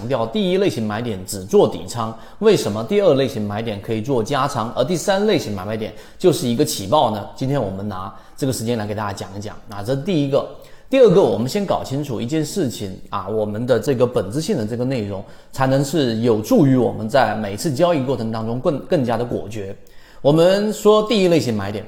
[0.00, 7.28] 强调第一类型买点只做底仓，为什么第二类型买点可以做加仓，而第三类型买卖点就是一个起爆呢？
[7.36, 9.54] 今天我们拿这个时间来给大家讲一讲。
[9.68, 10.48] 啊，这是第一个，
[10.88, 19.76] 第二个，我们先搞清楚一件事情啊，我们的这个本质性的这个内容，才能是有助于我们在每次交易过程当中更更加的果决。
[20.22, 21.84] 我们说第一类型买点，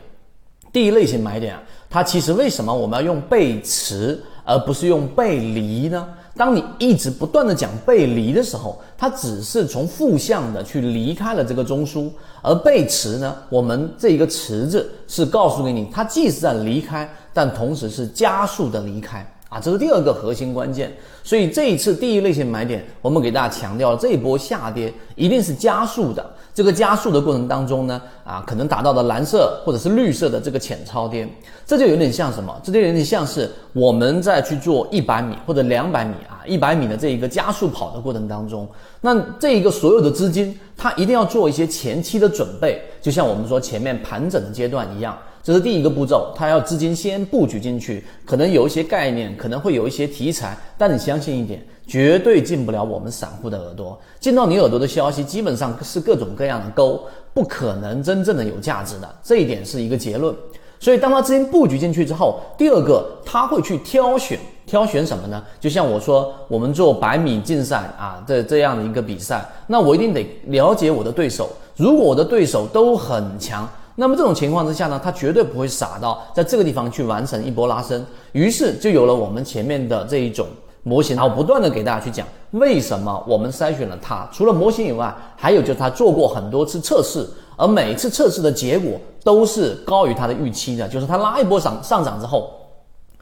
[0.70, 6.06] 第一类型买点啊，它其实为什么我们要用背驰而不是用背离呢？
[6.36, 12.10] 当你一直不断的讲背离的时候，它只是从负向的去离开了这个中枢，
[12.42, 19.26] 而背驰呢，我们这一个驰字是告诉给你，它既是在离开，但同时是加速的离开。
[19.52, 20.90] 啊，这是第二个核心关键，
[21.22, 26.24] 所以这一次第一类型买点，我们给大家强调了这一波下跌一定是加速的。
[26.54, 31.28] 这个加速的过程当中呢，啊，可能达到的蓝色或者是绿色的这个浅超跌，
[31.66, 32.58] 这就有点像什么？
[32.62, 38.66] 这就有点像是我们在去做一百米或者两百米啊，一百米的这一个加速跑的过程当中，
[39.02, 45.16] 那这一个所有的资金，它一定要做一些前期的准备，就像我们说前面盘整的阶段一样。
[45.42, 53.98] 这是第一个步骤，他要资金先布局进去，可能有一些概念，可能会有一些题材，但你相信一点，绝对进不了我们散户的耳朵。
[54.20, 57.00] 进到你耳朵的消息，基本上是各种各样的钩，
[57.34, 59.14] 不可能真正的有价值的。
[59.20, 60.32] 这一点是一个结论。
[60.78, 65.42] 所以，当他资金布局进去之后，第二个他会去挑选，挑选什么呢？
[65.58, 71.50] 就像我说，我们做百米竞赛啊，这这样的一个比赛，那我一定得了解我的对手。
[71.76, 73.68] 如果我的对手都很强。
[73.94, 80.46] 那么这种情况之下呢，他绝对不会傻到在这个地方去完成一波拉升，于是就有了我们前面的这一种
[80.82, 81.14] 模型。
[81.16, 92.50] 然后不断的给大家去讲，为什么我们筛选了它，除了模型以外，还有就是他做过很多次测试，而每次测试的结果都是高于它的预期的，就是它拉一波上上涨之后，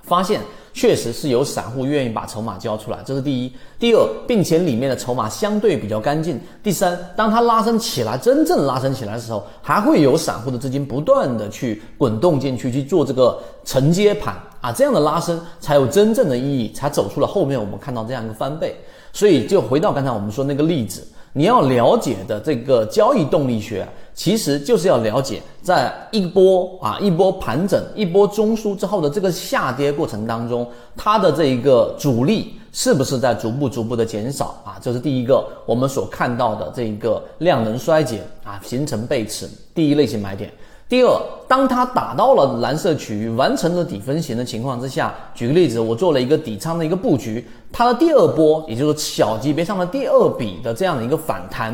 [0.02, 0.40] 发现。
[0.72, 3.52] 确实是有散户愿意把筹码交出来，这是第一。
[3.78, 6.40] 第二，并且里面的筹码相对比较干净。
[6.62, 18.76] 第三，当它拉升起来，真正拉升起来的时候，还会有散户的资金不断的去滚动进去去做这个承接盘啊，这样的拉升才有真正的意义，才走出了后面我们看到这样一个翻倍。
[19.12, 21.06] 所以，就回到刚才我们说那个例子。
[21.32, 34.78] 你要了解的这个交易动力学，其实就是要了解，在一波啊一波盘整、一波中枢之后的这个下跌过程当中，它的这一个阻力是不是在逐步逐步的减少啊？
[34.82, 40.52] 这是第一个我们所看到的这一个量能衰竭啊，形成背驰，第一类型买点。
[40.90, 51.72] 第二，当它打到了蓝色区域，完成了底分型的情况之下，举个例子，我做了一个底仓的一个布局，它的第二波，也就是小级别上的第二笔的这样的一个反弹，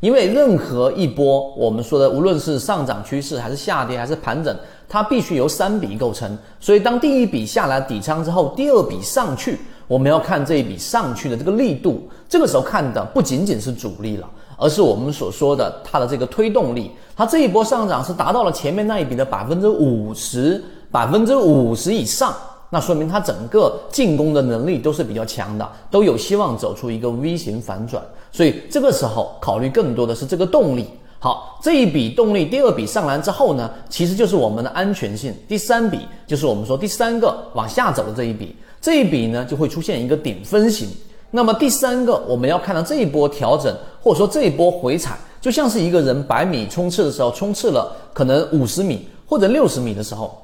[0.00, 4.52] 因为任何一波我们说的，无论是上涨趋势还是下跌还是盘整，
[4.88, 14.28] 它必须由三笔构成，所以当第一笔下来底仓之后，第二笔上去，我们要看这一笔上去的这个力度，这个时候看的不仅仅是主力了。
[14.56, 22.34] 而是我们所说的它的这个推动力，它这一波上涨是达到了前面那一笔的百分之五十，百分之五十以上，
[22.70, 28.02] 那说明它整个进攻的能力都是比较强的，都有希望走出一个 V 型反转。
[28.32, 30.88] 所以这个时候考虑更多的是这个动力。
[31.18, 35.34] 好，这一笔动力，第二笔上来之后呢，其实就是我们的安全性。
[35.48, 40.88] 第三笔就是我们说第三个往下走的这一笔，这一笔呢就会出现一个顶分型。
[41.30, 43.74] 那么第三个，我们要看到这一波调整，
[44.06, 50.40] 或者说这一波回踩，就像是一个人百米冲刺的时候，冲刺了可能五十米或者六十米的时候。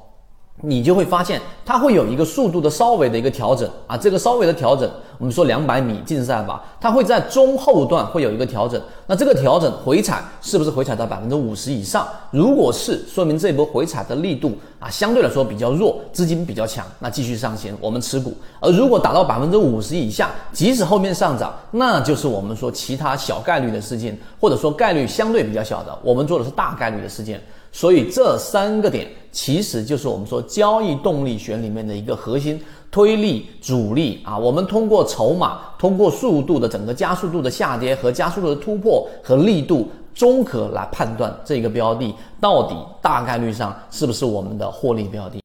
[0.61, 8.81] 你就会发现它会有一个速度的稍微的一个调整啊，这个稍微的调整，我们说两百米竞赛吧，它会在中后段会有一个调整。
[9.05, 12.07] 那这个调整回踩是不是回踩到百分之五十以上？
[12.31, 18.33] 如果是，说明这波回踩的力度啊相对来说比较弱，资金比较强，那继续上行，我们持股。
[18.61, 27.41] 而如果达到百分之五十以下，即使后面上涨，那就是我们说其他小概率的事件，或者说概率相对比较小的，我们做的是大概率的事件。
[27.73, 32.61] 所以这三个点其实就是我们说交易动力学里面的一个核心
[32.91, 34.37] 推力、阻力啊。
[34.37, 45.39] 我们通过筹码、通过速度的整个加速度的下跌和加速度的突破和力度综合来判断这个标的到底大概率上是不是我们的获利标的。